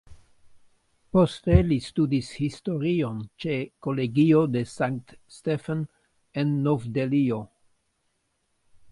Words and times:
Poste 1.15 1.57
li 1.71 1.75
studis 1.87 2.29
historion 2.37 3.19
ĉe 3.43 3.57
Kolegio 3.87 4.39
de 4.55 4.63
Sankt-Stephen 4.71 5.83
en 6.45 6.55
Nov-Delhio. 6.69 7.39